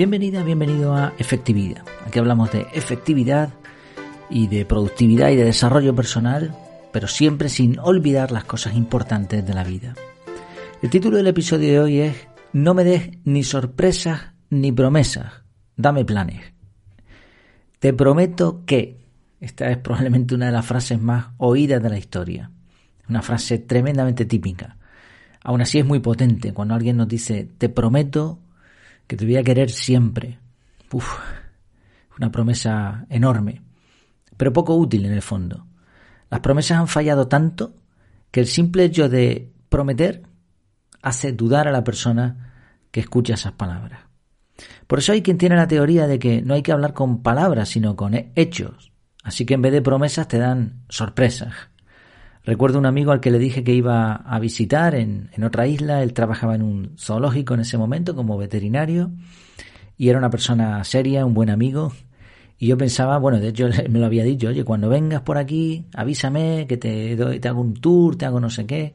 Bienvenida, 0.00 0.42
bienvenido 0.42 0.94
a 0.94 1.12
Efectividad. 1.18 1.84
Aquí 2.06 2.18
hablamos 2.18 2.50
de 2.50 2.66
efectividad 2.72 3.52
y 4.30 4.46
de 4.46 4.64
productividad 4.64 5.28
y 5.28 5.36
de 5.36 5.44
desarrollo 5.44 5.94
personal, 5.94 6.56
pero 6.90 7.06
siempre 7.06 7.50
sin 7.50 7.78
olvidar 7.78 8.32
las 8.32 8.44
cosas 8.44 8.76
importantes 8.76 9.46
de 9.46 9.52
la 9.52 9.62
vida. 9.62 9.92
El 10.80 10.88
título 10.88 11.18
del 11.18 11.26
episodio 11.26 11.68
de 11.68 11.80
hoy 11.80 11.98
es 11.98 12.16
No 12.54 12.72
me 12.72 12.82
des 12.82 13.10
ni 13.24 13.44
sorpresas 13.44 14.32
ni 14.48 14.72
promesas, 14.72 15.42
dame 15.76 16.06
planes. 16.06 16.54
Te 17.78 17.92
prometo 17.92 18.64
que, 18.64 19.04
esta 19.38 19.70
es 19.70 19.76
probablemente 19.76 20.34
una 20.34 20.46
de 20.46 20.52
las 20.52 20.64
frases 20.64 20.98
más 20.98 21.26
oídas 21.36 21.82
de 21.82 21.90
la 21.90 21.98
historia, 21.98 22.50
una 23.06 23.20
frase 23.20 23.58
tremendamente 23.58 24.24
típica. 24.24 24.78
Aún 25.44 25.60
así 25.60 25.78
es 25.78 25.84
muy 25.84 26.00
potente 26.00 26.54
cuando 26.54 26.72
alguien 26.72 26.96
nos 26.96 27.08
dice, 27.08 27.50
te 27.58 27.68
prometo 27.68 28.38
que 29.10 29.16
te 29.16 29.24
voy 29.24 29.36
a 29.38 29.42
querer 29.42 29.72
siempre. 29.72 30.38
Uf, 30.92 31.18
una 32.16 32.30
promesa 32.30 33.06
enorme, 33.08 33.60
pero 34.36 34.52
poco 34.52 34.76
útil 34.76 35.04
en 35.04 35.12
el 35.12 35.20
fondo. 35.20 35.66
Las 36.30 36.38
promesas 36.38 36.78
han 36.78 36.86
fallado 36.86 37.26
tanto 37.26 37.74
que 38.30 38.38
el 38.38 38.46
simple 38.46 38.84
hecho 38.84 39.08
de 39.08 39.50
prometer 39.68 40.22
hace 41.02 41.32
dudar 41.32 41.66
a 41.66 41.72
la 41.72 41.82
persona 41.82 42.52
que 42.92 43.00
escucha 43.00 43.34
esas 43.34 43.50
palabras. 43.54 44.02
Por 44.86 45.00
eso 45.00 45.10
hay 45.10 45.22
quien 45.22 45.38
tiene 45.38 45.56
la 45.56 45.66
teoría 45.66 46.06
de 46.06 46.20
que 46.20 46.40
no 46.42 46.54
hay 46.54 46.62
que 46.62 46.70
hablar 46.70 46.94
con 46.94 47.20
palabras, 47.20 47.70
sino 47.70 47.96
con 47.96 48.14
hechos. 48.36 48.92
Así 49.24 49.44
que 49.44 49.54
en 49.54 49.62
vez 49.62 49.72
de 49.72 49.82
promesas 49.82 50.28
te 50.28 50.38
dan 50.38 50.84
sorpresas. 50.88 51.52
Recuerdo 52.44 52.78
un 52.78 52.86
amigo 52.86 53.12
al 53.12 53.20
que 53.20 53.30
le 53.30 53.38
dije 53.38 53.62
que 53.62 53.74
iba 53.74 54.14
a 54.14 54.38
visitar 54.38 54.94
en, 54.94 55.30
en, 55.32 55.44
otra 55.44 55.66
isla, 55.66 56.02
él 56.02 56.14
trabajaba 56.14 56.54
en 56.54 56.62
un 56.62 56.94
zoológico 56.98 57.54
en 57.54 57.60
ese 57.60 57.76
momento 57.76 58.14
como 58.14 58.38
veterinario 58.38 59.10
y 60.00 60.08
era 60.08 60.18
una 60.18 60.30
persona 60.30 60.82
seria, 60.84 61.26
un 61.26 61.34
buen 61.34 61.50
amigo. 61.50 61.92
Y 62.58 62.68
yo 62.68 62.78
pensaba, 62.78 63.18
bueno, 63.18 63.38
de 63.38 63.48
hecho 63.48 63.68
me 63.90 63.98
lo 63.98 64.06
había 64.06 64.24
dicho, 64.24 64.48
oye, 64.48 64.64
cuando 64.64 64.88
vengas 64.88 65.20
por 65.20 65.36
aquí, 65.36 65.84
avísame 65.94 66.66
que 66.66 66.78
te, 66.78 67.16
doy, 67.16 67.38
te 67.38 67.48
hago 67.48 67.60
un 67.60 67.74
tour, 67.74 68.16
te 68.16 68.24
hago 68.24 68.40
no 68.40 68.48
sé 68.48 68.64
qué. 68.64 68.94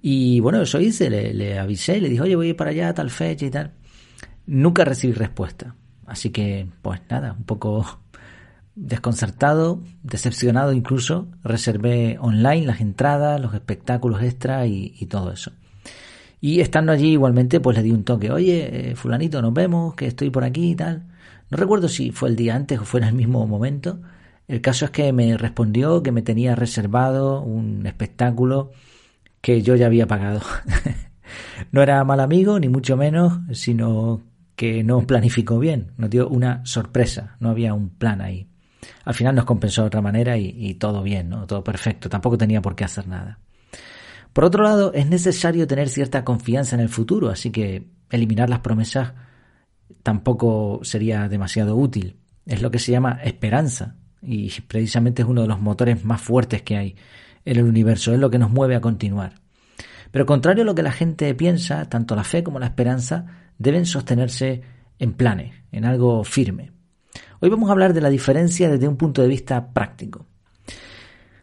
Y 0.00 0.40
bueno, 0.40 0.62
eso 0.62 0.80
hice, 0.80 1.10
le, 1.10 1.34
le 1.34 1.58
avisé, 1.58 2.00
le 2.00 2.08
dije, 2.08 2.22
oye, 2.22 2.36
voy 2.36 2.46
a 2.46 2.50
ir 2.50 2.56
para 2.56 2.70
allá 2.70 2.88
a 2.88 2.94
tal 2.94 3.10
fecha 3.10 3.44
y 3.44 3.50
tal. 3.50 3.72
Nunca 4.46 4.82
recibí 4.84 5.12
respuesta. 5.12 5.74
Así 6.06 6.30
que, 6.30 6.66
pues 6.80 7.02
nada, 7.10 7.34
un 7.34 7.44
poco 7.44 8.00
desconcertado, 8.80 9.82
decepcionado 10.02 10.72
incluso, 10.72 11.28
reservé 11.44 12.16
online 12.18 12.66
las 12.66 12.80
entradas, 12.80 13.40
los 13.40 13.54
espectáculos 13.54 14.22
extra 14.22 14.66
y, 14.66 14.94
y, 14.98 15.06
todo 15.06 15.32
eso. 15.32 15.52
Y 16.40 16.60
estando 16.60 16.90
allí 16.90 17.12
igualmente, 17.12 17.60
pues 17.60 17.76
le 17.76 17.82
di 17.82 17.90
un 17.90 18.04
toque, 18.04 18.30
oye, 18.30 18.90
eh, 18.90 18.96
fulanito, 18.96 19.42
nos 19.42 19.52
vemos, 19.52 19.94
que 19.94 20.06
estoy 20.06 20.30
por 20.30 20.44
aquí 20.44 20.70
y 20.70 20.74
tal. 20.74 21.04
No 21.50 21.58
recuerdo 21.58 21.88
si 21.88 22.10
fue 22.10 22.30
el 22.30 22.36
día 22.36 22.54
antes 22.54 22.80
o 22.80 22.84
fue 22.84 23.00
en 23.00 23.08
el 23.08 23.14
mismo 23.14 23.46
momento. 23.46 24.00
El 24.48 24.62
caso 24.62 24.86
es 24.86 24.90
que 24.90 25.12
me 25.12 25.36
respondió 25.36 26.02
que 26.02 26.12
me 26.12 26.22
tenía 26.22 26.54
reservado 26.56 27.42
un 27.42 27.86
espectáculo 27.86 28.72
que 29.42 29.62
yo 29.62 29.76
ya 29.76 29.86
había 29.86 30.06
pagado. 30.06 30.40
no 31.72 31.82
era 31.82 32.02
mal 32.04 32.20
amigo, 32.20 32.58
ni 32.58 32.68
mucho 32.68 32.96
menos, 32.96 33.40
sino 33.52 34.22
que 34.56 34.82
no 34.84 35.06
planificó 35.06 35.58
bien, 35.58 35.92
nos 35.96 36.10
dio 36.10 36.28
una 36.28 36.64
sorpresa, 36.66 37.36
no 37.40 37.50
había 37.50 37.74
un 37.74 37.90
plan 37.90 38.20
ahí. 38.20 38.49
Al 39.04 39.14
final 39.14 39.34
nos 39.34 39.44
compensó 39.44 39.82
de 39.82 39.88
otra 39.88 40.02
manera 40.02 40.36
y, 40.38 40.74
todo 40.74 41.02
bien, 41.02 41.28
¿no? 41.28 41.46
todo 41.46 41.62
perfecto, 41.64 42.08
tampoco 42.08 42.38
tenía 42.38 42.62
por 42.62 42.74
qué 42.74 42.84
hacer 42.84 43.06
nada. 43.08 43.38
Por 44.32 44.44
otro 44.44 44.62
lado, 44.62 44.92
es 44.92 45.06
necesario 45.06 45.66
tener 45.66 45.88
cierta 45.88 46.24
confianza 46.24 46.76
en 46.76 46.80
el 46.80 46.88
futuro, 46.88 47.30
así 47.30 47.50
que 47.50 47.88
eliminar 48.10 48.48
las 48.48 48.60
promesas 48.60 49.12
tampoco 50.02 50.80
sería 50.82 51.28
demasiado 51.28 51.76
útil. 51.76 52.16
Es 52.46 52.62
lo 52.62 52.70
que 52.70 52.78
se 52.78 52.92
llama 52.92 53.20
esperanza 53.24 53.96
y 54.22 54.50
precisamente 54.62 55.22
es 55.22 55.28
uno 55.28 55.42
de 55.42 55.48
los 55.48 55.60
motores 55.60 56.04
más 56.04 56.20
fuertes 56.20 56.62
que 56.62 56.76
hay 56.76 56.96
en 57.44 57.56
el 57.56 57.64
universo, 57.64 58.12
es 58.12 58.20
lo 58.20 58.30
que 58.30 58.38
nos 58.38 58.50
mueve 58.50 58.76
a 58.76 58.80
continuar. 58.80 59.34
Pero 60.10 60.26
contrario 60.26 60.62
a 60.62 60.66
lo 60.66 60.74
que 60.74 60.82
la 60.82 60.92
gente 60.92 61.34
piensa, 61.34 61.88
tanto 61.88 62.16
la 62.16 62.24
fe 62.24 62.42
como 62.42 62.58
la 62.58 62.66
esperanza 62.66 63.26
deben 63.58 63.86
sostenerse 63.86 64.62
en 64.98 65.12
planes, 65.12 65.54
en 65.72 65.84
algo 65.84 66.24
firme. 66.24 66.72
Hoy 67.42 67.48
vamos 67.48 67.70
a 67.70 67.72
hablar 67.72 67.94
de 67.94 68.02
la 68.02 68.10
diferencia 68.10 68.68
desde 68.68 68.86
un 68.86 68.98
punto 68.98 69.22
de 69.22 69.28
vista 69.28 69.72
práctico. 69.72 70.26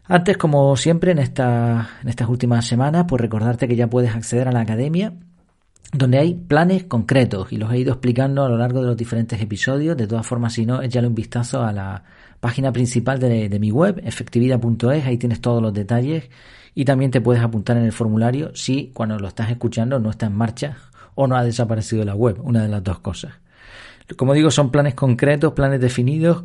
Antes, 0.04 0.36
como 0.36 0.76
siempre, 0.76 1.10
en, 1.10 1.18
esta, 1.18 1.90
en 2.02 2.08
estas 2.08 2.28
últimas 2.28 2.66
semanas, 2.66 3.06
pues 3.08 3.20
recordarte 3.20 3.66
que 3.66 3.74
ya 3.74 3.90
puedes 3.90 4.14
acceder 4.14 4.46
a 4.46 4.52
la 4.52 4.60
academia, 4.60 5.14
donde 5.92 6.18
hay 6.18 6.34
planes 6.34 6.84
concretos 6.84 7.52
y 7.52 7.56
los 7.56 7.72
he 7.72 7.78
ido 7.78 7.94
explicando 7.94 8.44
a 8.44 8.48
lo 8.48 8.56
largo 8.56 8.80
de 8.80 8.86
los 8.86 8.96
diferentes 8.96 9.42
episodios. 9.42 9.96
De 9.96 10.06
todas 10.06 10.24
formas, 10.24 10.52
si 10.52 10.66
no, 10.66 10.82
échale 10.82 11.08
un 11.08 11.16
vistazo 11.16 11.64
a 11.64 11.72
la 11.72 12.04
página 12.38 12.70
principal 12.70 13.18
de, 13.18 13.48
de 13.48 13.58
mi 13.58 13.72
web, 13.72 14.00
efectividad.es, 14.04 15.04
ahí 15.04 15.18
tienes 15.18 15.40
todos 15.40 15.60
los 15.60 15.74
detalles 15.74 16.30
y 16.76 16.84
también 16.84 17.10
te 17.10 17.20
puedes 17.20 17.42
apuntar 17.42 17.76
en 17.76 17.82
el 17.82 17.92
formulario 17.92 18.54
si 18.54 18.92
cuando 18.94 19.18
lo 19.18 19.26
estás 19.26 19.50
escuchando 19.50 19.98
no 19.98 20.10
está 20.10 20.26
en 20.26 20.36
marcha 20.36 20.76
o 21.16 21.26
no 21.26 21.36
ha 21.36 21.42
desaparecido 21.42 22.04
la 22.04 22.14
web, 22.14 22.38
una 22.40 22.62
de 22.62 22.68
las 22.68 22.84
dos 22.84 23.00
cosas. 23.00 23.32
Como 24.16 24.34
digo, 24.34 24.50
son 24.50 24.70
planes 24.70 24.94
concretos, 24.94 25.52
planes 25.52 25.80
definidos 25.80 26.42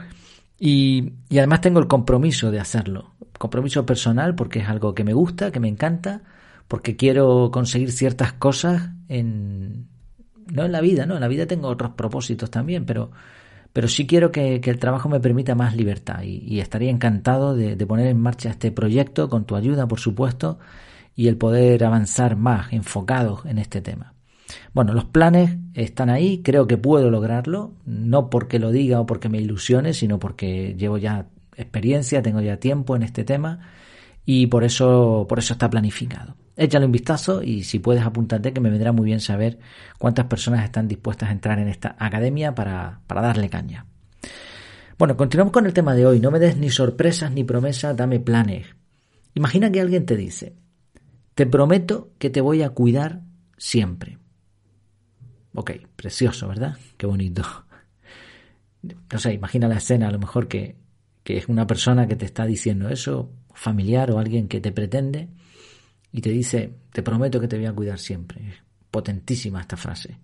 y, 0.59 1.13
y 1.29 1.37
además 1.37 1.61
tengo 1.61 1.79
el 1.79 1.87
compromiso 1.87 2.51
de 2.51 2.59
hacerlo. 2.59 3.13
Compromiso 3.37 3.85
personal 3.85 4.35
porque 4.35 4.59
es 4.59 4.67
algo 4.67 4.93
que 4.93 5.03
me 5.03 5.13
gusta, 5.13 5.51
que 5.51 5.59
me 5.59 5.67
encanta, 5.67 6.21
porque 6.67 6.95
quiero 6.95 7.51
conseguir 7.51 7.91
ciertas 7.91 8.33
cosas 8.33 8.91
en... 9.07 9.87
No 10.51 10.65
en 10.65 10.71
la 10.71 10.81
vida, 10.81 11.05
¿no? 11.05 11.15
En 11.15 11.21
la 11.21 11.29
vida 11.29 11.45
tengo 11.45 11.69
otros 11.69 11.91
propósitos 11.91 12.51
también, 12.51 12.85
pero, 12.85 13.11
pero 13.71 13.87
sí 13.87 14.05
quiero 14.05 14.31
que, 14.31 14.59
que 14.59 14.69
el 14.69 14.77
trabajo 14.77 15.07
me 15.07 15.21
permita 15.21 15.55
más 15.55 15.75
libertad 15.75 16.21
y, 16.23 16.59
estaría 16.59 16.91
encantado 16.91 17.55
de, 17.55 17.75
de 17.75 17.87
poner 17.87 18.07
en 18.07 18.19
marcha 18.19 18.49
este 18.49 18.71
proyecto 18.71 19.29
con 19.29 19.45
tu 19.45 19.55
ayuda, 19.55 19.87
por 19.87 19.99
supuesto, 19.99 20.59
y 21.15 21.27
el 21.27 21.37
poder 21.37 21.83
avanzar 21.85 22.35
más 22.35 22.73
enfocados 22.73 23.45
en 23.45 23.57
este 23.57 23.81
tema. 23.81 24.12
Bueno, 24.73 24.93
los 24.93 25.05
planes 25.05 25.57
están 25.73 26.09
ahí, 26.09 26.41
creo 26.43 26.67
que 26.67 26.77
puedo 26.77 27.09
lograrlo, 27.09 27.73
no 27.85 28.29
porque 28.29 28.59
lo 28.59 28.71
diga 28.71 28.99
o 28.99 29.05
porque 29.05 29.29
me 29.29 29.39
ilusione, 29.39 29.93
sino 29.93 30.19
porque 30.19 30.75
llevo 30.77 30.97
ya 30.97 31.27
experiencia, 31.55 32.21
tengo 32.21 32.41
ya 32.41 32.57
tiempo 32.57 32.95
en 32.95 33.03
este 33.03 33.23
tema 33.23 33.59
y 34.25 34.47
por 34.47 34.63
eso, 34.63 35.25
por 35.27 35.39
eso 35.39 35.53
está 35.53 35.69
planificado. 35.69 36.35
Échale 36.55 36.85
un 36.85 36.91
vistazo 36.91 37.41
y 37.41 37.63
si 37.63 37.79
puedes 37.79 38.03
apuntarte 38.03 38.53
que 38.53 38.61
me 38.61 38.69
vendrá 38.69 38.91
muy 38.91 39.05
bien 39.05 39.19
saber 39.19 39.59
cuántas 39.97 40.25
personas 40.25 40.63
están 40.63 40.87
dispuestas 40.87 41.29
a 41.29 41.31
entrar 41.31 41.59
en 41.59 41.67
esta 41.67 41.95
academia 41.97 42.53
para, 42.53 43.01
para 43.07 43.21
darle 43.21 43.49
caña. 43.49 43.85
Bueno, 44.97 45.17
continuamos 45.17 45.51
con 45.51 45.65
el 45.65 45.73
tema 45.73 45.95
de 45.95 46.05
hoy. 46.05 46.19
No 46.19 46.29
me 46.29 46.39
des 46.39 46.57
ni 46.57 46.69
sorpresas 46.69 47.31
ni 47.31 47.43
promesas, 47.43 47.97
dame 47.97 48.19
planes. 48.19 48.67
Imagina 49.33 49.71
que 49.71 49.81
alguien 49.81 50.05
te 50.05 50.15
dice, 50.15 50.53
te 51.33 51.47
prometo 51.47 52.11
que 52.19 52.29
te 52.29 52.41
voy 52.41 52.61
a 52.61 52.69
cuidar 52.69 53.21
siempre. 53.57 54.19
Ok, 55.55 55.71
precioso, 55.95 56.47
¿verdad? 56.47 56.77
Qué 56.97 57.05
bonito. 57.05 57.43
No 59.11 59.19
sé, 59.19 59.33
imagina 59.33 59.67
la 59.67 59.77
escena, 59.77 60.07
a 60.07 60.11
lo 60.11 60.19
mejor 60.19 60.47
que, 60.47 60.75
que 61.23 61.37
es 61.37 61.47
una 61.47 61.67
persona 61.67 62.07
que 62.07 62.15
te 62.15 62.25
está 62.25 62.45
diciendo 62.45 62.89
eso, 62.89 63.31
familiar 63.53 64.11
o 64.11 64.19
alguien 64.19 64.47
que 64.47 64.59
te 64.59 64.71
pretende, 64.71 65.29
y 66.11 66.21
te 66.21 66.29
dice, 66.29 66.73
te 66.91 67.01
prometo 67.01 67.39
que 67.39 67.47
te 67.47 67.57
voy 67.57 67.65
a 67.65 67.73
cuidar 67.73 67.99
siempre. 67.99 68.41
Potentísima 68.91 69.61
esta 69.61 69.77
frase. 69.77 70.17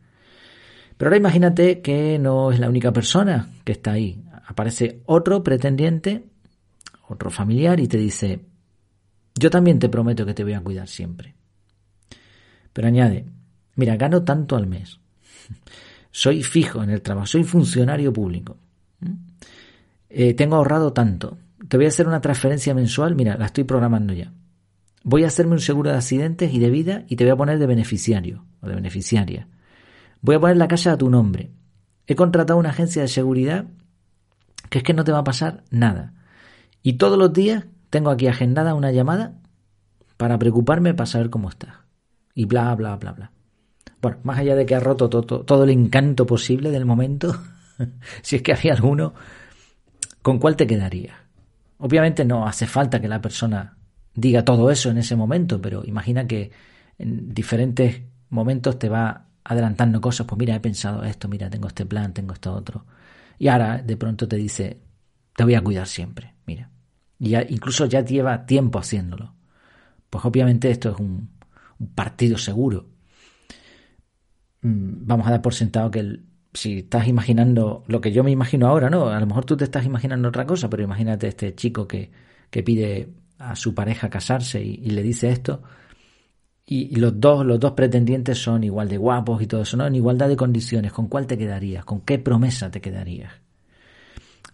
Pero 0.97 1.09
ahora 1.09 1.17
imagínate 1.17 1.81
que 1.81 2.19
no 2.19 2.51
es 2.51 2.59
la 2.59 2.69
única 2.69 2.91
persona 2.91 3.49
que 3.63 3.71
está 3.71 3.93
ahí. 3.93 4.21
Aparece 4.47 5.01
otro 5.05 5.43
pretendiente, 5.43 6.25
otro 7.07 7.29
familiar, 7.29 7.79
y 7.79 7.87
te 7.87 7.97
dice, 7.97 8.45
yo 9.35 9.49
también 9.49 9.79
te 9.79 9.89
prometo 9.89 10.25
que 10.25 10.33
te 10.33 10.43
voy 10.43 10.53
a 10.53 10.61
cuidar 10.61 10.87
siempre. 10.87 11.35
Pero 12.73 12.87
añade, 12.87 13.25
mira, 13.75 13.95
gano 13.95 14.23
tanto 14.23 14.55
al 14.55 14.67
mes 14.67 14.99
soy 16.11 16.43
fijo 16.43 16.83
en 16.83 16.89
el 16.89 17.01
trabajo, 17.01 17.27
soy 17.27 17.43
funcionario 17.43 18.11
público. 18.11 18.57
Eh, 20.09 20.33
tengo 20.33 20.55
ahorrado 20.55 20.93
tanto. 20.93 21.37
Te 21.67 21.77
voy 21.77 21.85
a 21.85 21.89
hacer 21.89 22.07
una 22.07 22.21
transferencia 22.21 22.73
mensual, 22.73 23.15
mira, 23.15 23.37
la 23.37 23.45
estoy 23.45 23.63
programando 23.63 24.13
ya. 24.13 24.33
Voy 25.03 25.23
a 25.23 25.27
hacerme 25.27 25.53
un 25.53 25.59
seguro 25.59 25.91
de 25.91 25.97
accidentes 25.97 26.53
y 26.53 26.59
de 26.59 26.69
vida 26.69 27.03
y 27.07 27.15
te 27.15 27.23
voy 27.23 27.31
a 27.31 27.37
poner 27.37 27.59
de 27.59 27.67
beneficiario 27.67 28.45
o 28.61 28.67
de 28.67 28.75
beneficiaria. 28.75 29.47
Voy 30.21 30.35
a 30.35 30.39
poner 30.39 30.57
la 30.57 30.67
casa 30.67 30.93
a 30.93 30.97
tu 30.97 31.09
nombre. 31.09 31.51
He 32.07 32.15
contratado 32.15 32.59
una 32.59 32.69
agencia 32.69 33.01
de 33.01 33.07
seguridad 33.07 33.65
que 34.69 34.79
es 34.79 34.83
que 34.83 34.93
no 34.93 35.03
te 35.03 35.11
va 35.11 35.19
a 35.19 35.23
pasar 35.23 35.63
nada. 35.69 36.13
Y 36.83 36.93
todos 36.93 37.17
los 37.17 37.33
días 37.33 37.65
tengo 37.89 38.09
aquí 38.09 38.27
agendada 38.27 38.73
una 38.73 38.91
llamada 38.91 39.33
para 40.17 40.37
preocuparme 40.37 40.93
para 40.93 41.07
saber 41.07 41.29
cómo 41.29 41.49
estás. 41.49 41.75
Y 42.33 42.45
bla, 42.45 42.75
bla, 42.75 42.95
bla, 42.97 43.11
bla. 43.13 43.31
Bueno, 44.01 44.17
más 44.23 44.39
allá 44.39 44.55
de 44.55 44.65
que 44.65 44.75
ha 44.75 44.79
roto 44.79 45.09
todo, 45.09 45.41
todo 45.43 45.63
el 45.63 45.69
encanto 45.69 46.25
posible 46.25 46.71
del 46.71 46.85
momento, 46.85 47.35
si 48.21 48.37
es 48.37 48.41
que 48.41 48.53
había 48.53 48.73
alguno, 48.73 49.13
¿con 50.21 50.39
cuál 50.39 50.55
te 50.55 50.67
quedaría? 50.67 51.15
Obviamente 51.79 52.25
no 52.25 52.47
hace 52.47 52.67
falta 52.67 52.99
que 52.99 53.07
la 53.07 53.21
persona 53.21 53.77
diga 54.13 54.43
todo 54.43 54.69
eso 54.69 54.89
en 54.89 54.97
ese 54.97 55.15
momento, 55.15 55.61
pero 55.61 55.83
imagina 55.85 56.27
que 56.27 56.51
en 56.97 57.33
diferentes 57.33 58.01
momentos 58.29 58.77
te 58.77 58.89
va 58.89 59.25
adelantando 59.43 59.99
cosas, 59.99 60.27
pues 60.27 60.37
mira, 60.37 60.55
he 60.55 60.59
pensado 60.59 61.03
esto, 61.03 61.27
mira, 61.27 61.49
tengo 61.49 61.67
este 61.67 61.85
plan, 61.85 62.13
tengo 62.13 62.33
esto 62.33 62.53
otro. 62.53 62.85
Y 63.39 63.47
ahora 63.47 63.81
de 63.81 63.97
pronto 63.97 64.27
te 64.27 64.35
dice, 64.35 64.79
te 65.35 65.43
voy 65.43 65.55
a 65.55 65.61
cuidar 65.61 65.87
siempre, 65.87 66.35
mira. 66.45 66.69
Y 67.17 67.35
incluso 67.35 67.85
ya 67.85 68.01
lleva 68.01 68.45
tiempo 68.45 68.79
haciéndolo. 68.79 69.33
Pues 70.09 70.23
obviamente 70.25 70.69
esto 70.69 70.91
es 70.91 70.99
un, 70.99 71.29
partido 71.95 72.37
seguro. 72.37 72.87
Mm, 74.61 75.05
vamos 75.05 75.27
a 75.27 75.31
dar 75.31 75.41
por 75.41 75.53
sentado 75.53 75.91
que 75.91 76.19
si 76.53 76.79
estás 76.79 77.07
imaginando 77.07 77.83
lo 77.87 78.01
que 78.01 78.11
yo 78.11 78.23
me 78.23 78.31
imagino 78.31 78.67
ahora, 78.67 78.89
¿no? 78.89 79.07
A 79.09 79.19
lo 79.19 79.25
mejor 79.25 79.45
tú 79.45 79.55
te 79.55 79.63
estás 79.63 79.85
imaginando 79.85 80.29
otra 80.29 80.45
cosa, 80.45 80.69
pero 80.69 80.83
imagínate 80.83 81.27
este 81.27 81.55
chico 81.55 81.87
que, 81.87 82.11
que 82.49 82.63
pide 82.63 83.09
a 83.37 83.55
su 83.55 83.73
pareja 83.73 84.09
casarse 84.09 84.61
y, 84.61 84.89
le 84.89 85.01
dice 85.03 85.29
esto. 85.29 85.61
Y, 86.65 86.95
los 86.97 87.19
dos, 87.19 87.45
los 87.45 87.59
dos 87.59 87.71
pretendientes 87.71 88.37
son 88.37 88.63
igual 88.63 88.89
de 88.89 88.97
guapos 88.97 89.41
y 89.41 89.47
todo 89.47 89.61
eso, 89.61 89.77
¿no? 89.77 89.87
En 89.87 89.95
igualdad 89.95 90.27
de 90.27 90.35
condiciones. 90.35 90.91
¿Con 90.91 91.07
cuál 91.07 91.25
te 91.25 91.37
quedarías? 91.37 91.85
¿Con 91.85 92.01
qué 92.01 92.19
promesa 92.19 92.69
te 92.69 92.81
quedarías? 92.81 93.31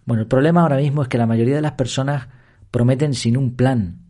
Bueno, 0.06 0.22
el 0.22 0.28
problema 0.28 0.62
ahora 0.62 0.76
mismo 0.76 1.02
es 1.02 1.08
que 1.08 1.18
la 1.18 1.26
mayoría 1.26 1.56
de 1.56 1.62
las 1.62 1.72
personas 1.72 2.28
prometen 2.70 3.12
sin 3.12 3.36
un 3.36 3.56
plan. 3.56 4.05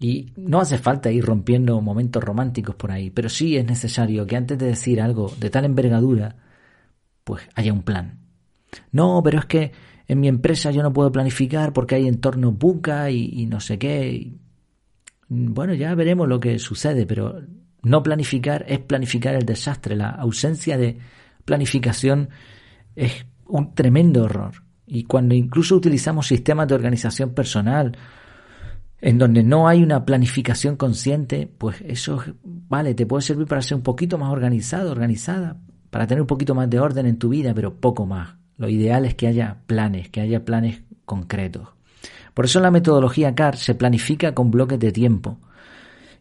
Y 0.00 0.32
no 0.36 0.60
hace 0.60 0.78
falta 0.78 1.10
ir 1.10 1.24
rompiendo 1.24 1.80
momentos 1.80 2.22
románticos 2.22 2.76
por 2.76 2.92
ahí, 2.92 3.10
pero 3.10 3.28
sí 3.28 3.56
es 3.56 3.64
necesario 3.64 4.26
que 4.26 4.36
antes 4.36 4.58
de 4.58 4.66
decir 4.66 5.00
algo 5.00 5.32
de 5.38 5.50
tal 5.50 5.64
envergadura, 5.64 6.36
pues 7.24 7.42
haya 7.54 7.72
un 7.72 7.82
plan. 7.82 8.20
No, 8.92 9.20
pero 9.24 9.40
es 9.40 9.46
que 9.46 9.72
en 10.06 10.20
mi 10.20 10.28
empresa 10.28 10.70
yo 10.70 10.82
no 10.82 10.92
puedo 10.92 11.10
planificar 11.10 11.72
porque 11.72 11.96
hay 11.96 12.06
entorno 12.06 12.52
buca 12.52 13.10
y, 13.10 13.46
no 13.46 13.60
sé 13.60 13.78
qué. 13.78 14.32
Bueno, 15.28 15.74
ya 15.74 15.94
veremos 15.94 16.28
lo 16.28 16.38
que 16.38 16.58
sucede, 16.58 17.04
pero 17.04 17.42
no 17.82 18.02
planificar 18.02 18.64
es 18.68 18.78
planificar 18.78 19.34
el 19.34 19.44
desastre. 19.44 19.96
La 19.96 20.10
ausencia 20.10 20.78
de 20.78 20.98
planificación 21.44 22.30
es 22.94 23.26
un 23.46 23.74
tremendo 23.74 24.26
error. 24.26 24.62
Y 24.86 25.04
cuando 25.04 25.34
incluso 25.34 25.76
utilizamos 25.76 26.28
sistemas 26.28 26.68
de 26.68 26.74
organización 26.74 27.34
personal 27.34 27.96
en 29.00 29.18
donde 29.18 29.42
no 29.42 29.68
hay 29.68 29.82
una 29.82 30.04
planificación 30.04 30.76
consciente, 30.76 31.48
pues 31.58 31.80
eso, 31.86 32.22
vale, 32.44 32.94
te 32.94 33.06
puede 33.06 33.22
servir 33.22 33.46
para 33.46 33.62
ser 33.62 33.76
un 33.76 33.82
poquito 33.82 34.18
más 34.18 34.30
organizado, 34.30 34.90
organizada, 34.90 35.56
para 35.90 36.06
tener 36.06 36.20
un 36.20 36.26
poquito 36.26 36.54
más 36.54 36.68
de 36.68 36.80
orden 36.80 37.06
en 37.06 37.18
tu 37.18 37.28
vida, 37.28 37.54
pero 37.54 37.74
poco 37.74 38.06
más. 38.06 38.34
Lo 38.56 38.68
ideal 38.68 39.04
es 39.04 39.14
que 39.14 39.28
haya 39.28 39.58
planes, 39.66 40.08
que 40.08 40.20
haya 40.20 40.44
planes 40.44 40.82
concretos. 41.04 41.68
Por 42.34 42.44
eso 42.44 42.60
la 42.60 42.70
metodología 42.70 43.34
CAR 43.34 43.56
se 43.56 43.74
planifica 43.74 44.34
con 44.34 44.50
bloques 44.50 44.78
de 44.78 44.92
tiempo. 44.92 45.38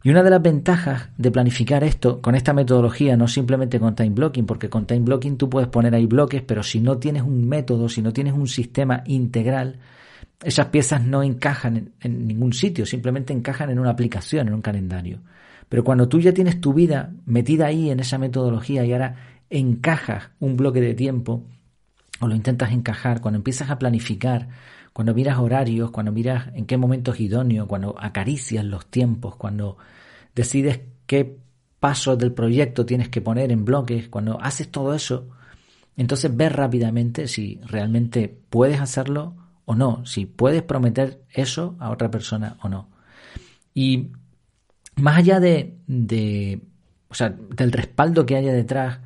Y 0.04 0.12
una 0.12 0.22
de 0.24 0.30
las 0.30 0.42
ventajas 0.42 1.10
de 1.18 1.32
planificar 1.32 1.84
esto 1.84 2.22
con 2.22 2.36
esta 2.36 2.54
metodología, 2.54 3.18
no 3.18 3.28
simplemente 3.28 3.80
con 3.80 3.96
time 3.96 4.12
blocking, 4.12 4.46
porque 4.46 4.70
con 4.70 4.86
time 4.86 5.02
blocking 5.02 5.38
tú 5.38 5.50
puedes 5.50 5.68
poner 5.68 5.96
ahí 5.96 6.06
bloques, 6.06 6.44
pero 6.44 6.62
si 6.62 6.80
no 6.80 6.98
tienes 6.98 7.24
un 7.24 7.48
método, 7.48 7.90
si 7.90 8.04
no 8.04 8.14
tienes 8.14 8.34
un 8.34 8.48
sistema 8.48 9.04
integral, 9.06 9.80
esas 10.44 10.68
piezas 10.68 11.04
no 11.04 11.24
encajan 11.24 11.94
en, 12.00 12.28
ningún 12.28 12.54
sitio, 12.54 12.86
simplemente 12.86 13.34
encajan 13.34 13.70
en 13.70 13.80
una 13.80 13.90
aplicación, 13.90 14.48
en 14.48 14.54
un 14.54 14.62
calendario. 14.62 15.22
Pero 15.68 15.84
cuando 15.84 16.08
tú 16.08 16.20
ya 16.20 16.34
tienes 16.34 16.62
tu 16.62 16.74
vida 16.74 17.12
metida 17.26 17.68
ahí 17.68 17.90
en 17.90 18.00
esa 18.00 18.18
metodología 18.18 18.86
y 18.86 18.94
ahora 18.94 19.16
encajas 19.50 20.30
un 20.40 20.56
bloque 20.56 20.82
de 20.82 20.94
tiempo, 20.94 21.44
o 22.20 22.28
lo 22.28 22.36
intentas 22.36 22.72
encajar, 22.72 23.22
cuando 23.22 23.38
empiezas 23.38 23.70
a 23.70 23.80
planificar, 23.80 24.48
cuando 24.94 25.14
miras 25.14 25.38
horarios, 25.38 25.92
cuando 25.92 26.12
miras 26.12 26.48
en 26.54 26.66
qué 26.66 26.78
momento 26.78 27.12
es 27.12 27.20
idóneo, 27.20 27.68
cuando 27.68 27.96
acaricias 28.00 28.66
los 28.66 28.88
tiempos, 28.88 29.36
cuando 29.36 29.78
decides 30.34 30.82
qué 31.06 31.38
pasos 31.80 32.18
del 32.18 32.32
proyecto 32.32 32.86
tienes 32.86 33.10
que 33.10 33.22
poner 33.22 33.52
en 33.52 33.66
bloques, 33.66 34.08
cuando 34.10 34.42
haces 34.42 34.70
todo 34.70 34.94
eso, 34.94 35.30
entonces 35.96 36.36
ves 36.36 36.52
rápidamente 36.52 37.28
si 37.28 37.60
realmente 37.66 38.36
puedes 38.50 38.80
hacerlo 38.80 39.36
o 39.70 39.76
no, 39.76 40.06
si 40.06 40.26
puedes 40.26 40.64
prometer 40.64 41.22
eso 41.30 41.76
a 41.80 41.92
otra 41.92 42.10
persona 42.10 42.58
o 42.64 42.70
no. 42.70 42.90
Y 43.74 44.08
más 44.96 45.18
allá 45.18 45.40
de, 45.40 45.78
de 45.86 46.62
o 47.10 47.14
sea, 47.14 47.30
del 47.30 47.72
respaldo 47.72 48.26
que 48.26 48.38
haya 48.38 48.54
detrás, 48.54 49.00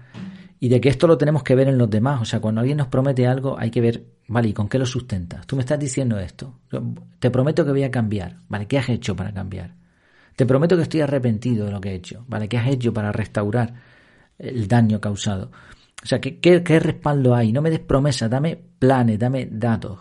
y 0.64 0.70
de 0.70 0.80
que 0.80 0.90
esto 0.90 1.08
lo 1.08 1.18
tenemos 1.18 1.42
que 1.42 1.56
ver 1.56 1.68
en 1.68 1.80
los 1.80 1.90
demás. 1.90 2.22
O 2.22 2.26
sea, 2.26 2.40
cuando 2.40 2.62
alguien 2.62 2.78
nos 2.78 2.88
promete 2.88 3.26
algo, 3.26 3.58
hay 3.58 3.72
que 3.72 3.82
ver, 3.82 4.06
vale, 4.28 4.50
¿y 4.50 4.54
con 4.54 4.70
qué 4.70 4.78
lo 4.78 4.86
sustentas? 4.86 5.48
Tú 5.48 5.56
me 5.56 5.62
estás 5.62 5.80
diciendo 5.80 6.20
esto. 6.20 6.60
Te 7.18 7.32
prometo 7.32 7.66
que 7.66 7.72
voy 7.72 7.84
a 7.84 7.90
cambiar. 7.90 8.38
Vale, 8.48 8.68
¿qué 8.68 8.78
has 8.78 8.88
hecho 8.90 9.16
para 9.16 9.34
cambiar? 9.34 9.74
Te 10.36 10.46
prometo 10.46 10.78
que 10.78 10.84
estoy 10.84 11.02
arrepentido 11.02 11.66
de 11.66 11.72
lo 11.72 11.82
que 11.82 11.90
he 11.90 11.96
hecho. 11.96 12.26
Vale, 12.28 12.48
¿qué 12.48 12.60
has 12.60 12.68
hecho 12.68 12.94
para 12.94 13.12
restaurar 13.12 13.74
el 14.38 14.68
daño 14.68 15.02
causado? 15.02 15.52
O 16.04 16.06
sea, 16.06 16.22
¿qué, 16.22 16.40
qué, 16.40 16.80
respaldo 16.80 17.34
hay? 17.34 17.52
No 17.52 17.64
me 17.64 17.72
des 17.72 17.80
promesas, 17.80 18.30
dame 18.30 18.56
planes, 18.56 19.18
dame 19.18 19.48
datos. 19.52 19.98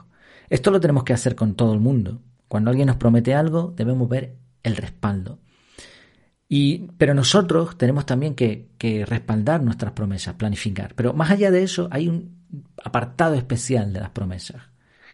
Esto 0.50 0.70
lo 0.72 0.80
tenemos 0.80 1.04
que 1.04 1.12
hacer 1.12 1.36
con 1.36 1.54
todo 1.54 1.72
el 1.72 1.80
mundo. 1.80 2.20
Cuando 2.48 2.70
alguien 2.70 2.88
nos 2.88 2.96
promete 2.96 3.34
algo, 3.34 3.72
debemos 3.76 4.08
ver 4.08 4.36
el 4.64 4.76
respaldo. 4.76 5.38
Y, 6.48 6.88
pero 6.98 7.14
nosotros 7.14 7.78
tenemos 7.78 8.04
también 8.04 8.34
que, 8.34 8.68
respaldar 9.06 9.62
nuestras 9.62 9.92
promesas, 9.92 10.34
planificar. 10.34 10.94
Pero 10.96 11.12
más 11.14 11.30
allá 11.30 11.52
de 11.52 11.62
eso, 11.62 11.86
hay 11.92 12.08
un 12.08 12.40
apartado 12.82 13.36
especial 13.36 13.92
de 13.92 14.00
las 14.00 14.10
promesas, 14.10 14.60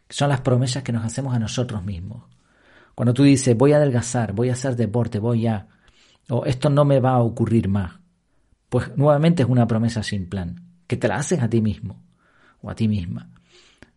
que 0.08 0.16
son 0.16 0.30
las 0.30 0.40
promesas 0.40 0.82
que 0.82 0.92
nos 0.92 1.04
hacemos 1.04 1.34
a 1.34 1.38
nosotros 1.38 1.84
mismos. 1.84 2.24
Cuando 2.94 3.12
tú 3.12 3.22
dices, 3.22 3.54
voy 3.54 3.72
a 3.72 3.76
adelgazar, 3.76 4.32
voy 4.32 4.48
a 4.48 4.54
hacer 4.54 4.74
deporte, 4.74 5.18
voy 5.18 5.46
a... 5.46 5.68
o 6.30 6.46
esto 6.46 6.70
no 6.70 6.86
me 6.86 7.00
va 7.00 7.10
a 7.10 7.20
ocurrir 7.20 7.68
más, 7.68 8.00
pues 8.70 8.96
nuevamente 8.96 9.42
es 9.42 9.48
una 9.50 9.66
promesa 9.66 10.02
sin 10.02 10.30
plan, 10.30 10.62
que 10.86 10.96
te 10.96 11.06
la 11.06 11.16
haces 11.16 11.42
a 11.42 11.50
ti 11.50 11.60
mismo 11.60 12.02
o 12.62 12.70
a 12.70 12.74
ti 12.74 12.88
misma. 12.88 13.35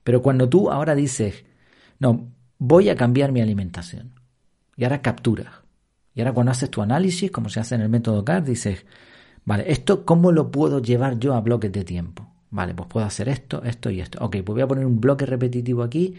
Pero 0.09 0.23
cuando 0.23 0.49
tú 0.49 0.71
ahora 0.71 0.95
dices, 0.95 1.45
no, 1.99 2.31
voy 2.57 2.89
a 2.89 2.95
cambiar 2.95 3.31
mi 3.31 3.41
alimentación, 3.41 4.15
y 4.75 4.83
ahora 4.83 5.03
capturas, 5.03 5.49
y 6.15 6.21
ahora 6.21 6.33
cuando 6.33 6.51
haces 6.51 6.71
tu 6.71 6.81
análisis, 6.81 7.29
como 7.29 7.47
se 7.47 7.59
hace 7.59 7.75
en 7.75 7.81
el 7.81 7.89
método 7.89 8.25
CAR, 8.25 8.43
dices, 8.43 8.87
vale, 9.45 9.71
¿esto 9.71 10.05
cómo 10.05 10.31
lo 10.31 10.49
puedo 10.49 10.81
llevar 10.81 11.19
yo 11.19 11.35
a 11.35 11.41
bloques 11.41 11.71
de 11.71 11.83
tiempo? 11.83 12.27
Vale, 12.49 12.73
pues 12.73 12.89
puedo 12.89 13.05
hacer 13.05 13.29
esto, 13.29 13.61
esto 13.63 13.91
y 13.91 14.01
esto. 14.01 14.17
Ok, 14.25 14.37
pues 14.37 14.55
voy 14.55 14.61
a 14.61 14.67
poner 14.67 14.87
un 14.87 14.99
bloque 14.99 15.27
repetitivo 15.27 15.83
aquí, 15.83 16.15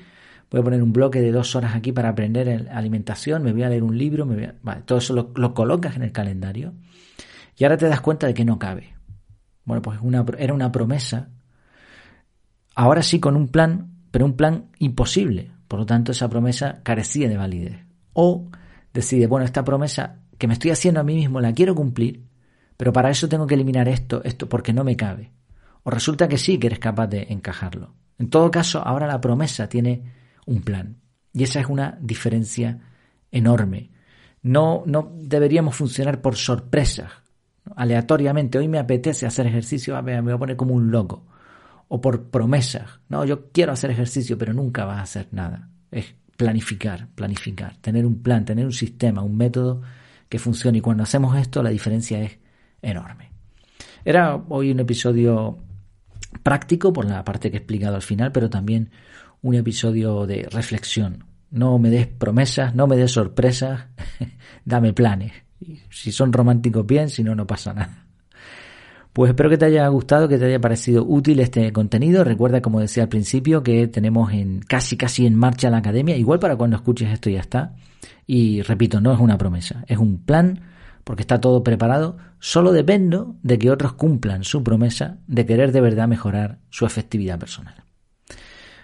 voy 0.53 0.61
a 0.61 0.63
poner 0.63 0.85
un 0.85 0.93
bloque 0.93 1.21
de 1.21 1.33
dos 1.33 1.57
horas 1.57 1.75
aquí 1.75 1.91
para 1.91 2.11
aprender 2.11 2.69
alimentación, 2.71 3.43
me 3.43 3.53
voy 3.53 3.65
a 3.65 3.71
leer 3.71 3.83
un 3.83 3.99
libro, 3.99 4.25
me 4.25 4.55
vale, 4.63 4.83
todo 4.83 4.99
eso 4.99 5.15
lo, 5.35 5.53
colocas 5.53 5.97
en 5.97 6.05
el 6.05 6.13
calendario 6.13 6.75
y 7.57 7.65
ahora 7.65 7.77
te 7.77 7.89
das 7.89 8.03
cuenta 8.03 8.29
de 8.29 8.35
que 8.35 8.45
no 8.45 8.57
cabe. 8.57 8.95
Bueno, 9.65 9.83
pues 9.83 9.99
una, 10.01 10.25
era 10.39 10.55
una 10.55 10.71
promesa, 10.71 11.31
ahora 12.81 13.03
sí 13.03 13.21
con 13.21 13.37
un 13.37 13.49
plan, 13.49 13.91
pero 14.11 14.25
un 14.25 14.37
plan 14.37 14.71
imposible. 14.79 15.53
Por 15.69 15.81
lo 15.81 15.87
tanto, 15.87 16.13
esa 16.13 16.31
promesa 16.31 16.81
carecía 16.83 17.29
de 17.29 17.37
validez. 17.37 17.85
O 18.15 18.49
decide, 18.95 19.27
bueno, 19.27 19.45
esta 19.45 19.65
promesa 19.65 20.21
que 20.39 20.47
me 20.47 20.55
estoy 20.55 20.71
haciendo 20.71 20.99
a 20.99 21.05
mí 21.05 21.15
mismo 21.15 21.41
la 21.41 21.53
quiero 21.53 21.75
cumplir, 21.75 22.25
pero 22.79 22.91
para 22.91 23.11
eso 23.11 23.29
tengo 23.29 23.47
que 23.47 23.55
eliminar 23.55 23.87
esto, 23.87 24.23
esto, 24.25 24.49
porque 24.49 24.73
no 24.73 24.83
me 24.83 24.97
cabe. 24.97 25.31
O 25.83 25.91
resulta 25.91 26.27
que 26.27 26.39
sí 26.39 26.59
que 26.59 26.69
eres 26.69 26.79
capaz 26.79 27.09
de 27.09 27.27
encajarlo. 27.29 27.93
En 28.19 28.31
todo 28.31 28.51
caso, 28.51 28.81
ahora 28.83 29.07
la 29.07 29.21
promesa 29.21 29.69
tiene 29.69 30.03
un 30.47 30.63
plan. 30.63 30.97
Y 31.35 31.43
esa 31.43 31.61
es 31.61 31.67
una 31.67 31.99
diferencia 32.01 32.79
enorme. 33.31 33.91
No, 34.43 34.85
no 34.87 35.13
deberíamos 35.15 35.77
funcionar 35.77 36.23
por 36.23 36.35
sorpresas, 36.35 37.13
aleatoriamente. 37.77 38.57
Hoy 38.57 38.69
me 38.69 38.79
apetece 38.79 39.27
hacer 39.27 39.47
ejercicio, 39.47 40.03
me 40.03 40.19
voy 40.23 40.33
a 40.33 40.39
poner 40.39 40.57
como 40.57 40.75
un 40.75 40.91
loco. 40.91 41.27
O 41.93 42.01
por 42.01 42.31
promesas. 42.31 43.01
No, 43.09 43.25
yo 43.25 43.51
quiero 43.51 43.73
hacer 43.73 43.91
ejercicio, 43.91 44.39
pero 44.39 44.55
nunca 44.55 44.85
vas 44.85 44.99
a 44.99 45.03
hacer 45.03 45.29
nada. 45.33 45.69
Es 45.91 46.15
planificar, 46.37 47.09
planificar, 47.15 47.77
tener 47.83 48.07
un 48.07 48.23
plan, 48.23 48.45
tener 48.45 48.65
un 48.65 48.73
sistema, 48.73 49.23
un 49.23 49.37
método 49.37 49.83
que 50.29 50.39
funcione. 50.39 50.79
Y 50.79 50.81
cuando 50.81 51.03
hacemos 51.03 51.37
esto, 51.37 51.63
la 51.63 51.71
diferencia 51.71 52.23
es 52.23 52.39
enorme. 52.81 53.33
Era 54.05 54.37
hoy 54.49 54.71
un 54.71 54.81
episodio 54.81 55.59
práctico 56.43 56.93
por 56.93 57.05
la 57.05 57.25
parte 57.25 57.51
que 57.51 57.57
he 57.57 57.61
explicado 57.61 57.97
al 57.97 58.03
final, 58.03 58.33
pero 58.33 58.49
también 58.49 58.91
un 59.43 59.55
episodio 59.55 60.27
de 60.27 60.49
reflexión. 60.51 61.25
No 61.51 61.79
me 61.79 61.91
des 61.91 62.07
promesas, 62.07 62.75
no 62.75 62.87
me 62.87 62.97
des 62.97 63.11
sorpresas, 63.11 63.87
dame 64.65 64.93
planes. 64.93 65.33
Si 65.91 66.13
son 66.13 66.33
románticos 66.33 66.87
bien, 66.87 67.11
si 67.11 67.23
no, 67.23 67.35
no 67.35 67.47
pasa 67.47 67.75
nada. 67.75 68.07
Pues 69.21 69.33
espero 69.33 69.51
que 69.51 69.59
te 69.59 69.67
haya 69.67 69.87
gustado, 69.89 70.29
que 70.29 70.39
te 70.39 70.47
haya 70.47 70.63
parecido 70.63 71.05
útil 71.05 71.41
este 71.41 71.75
contenido. 71.75 72.25
Recuerda, 72.25 72.63
como 72.63 72.81
decía 72.81 73.03
al 73.03 73.11
principio, 73.11 73.63
que 73.63 73.87
tenemos 73.87 74.33
en 74.33 74.61
casi 74.61 74.97
casi 74.97 75.27
en 75.27 75.35
marcha 75.35 75.69
la 75.69 75.77
academia. 75.77 76.17
Igual 76.17 76.39
para 76.39 76.57
cuando 76.57 76.77
escuches 76.77 77.13
esto 77.13 77.29
ya 77.29 77.41
está. 77.41 77.75
Y 78.27 78.63
repito, 78.63 78.99
no 79.03 79.13
es 79.13 79.21
una 79.21 79.37
promesa, 79.37 79.85
es 79.89 79.99
un 79.99 80.25
plan 80.25 80.63
porque 81.05 81.21
está 81.21 81.39
todo 81.39 81.63
preparado. 81.63 82.17
Solo 82.39 82.73
dependo 82.73 83.37
de 83.43 83.59
que 83.59 83.71
otros 83.71 83.93
cumplan 83.93 84.43
su 84.43 84.65
promesa 84.65 85.19
de 85.27 85.45
querer 85.45 85.73
de 85.73 85.83
verdad 85.83 86.09
mejorar 86.09 86.61
su 86.71 86.87
efectividad 86.87 87.39
personal. 87.39 87.75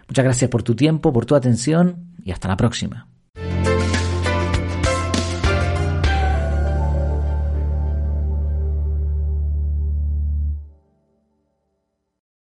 Muchas 0.06 0.22
gracias 0.22 0.50
por 0.50 0.62
tu 0.62 0.76
tiempo, 0.76 1.14
por 1.14 1.24
tu 1.24 1.34
atención 1.34 2.12
y 2.22 2.32
hasta 2.32 2.48
la 2.48 2.58
próxima. 2.58 3.08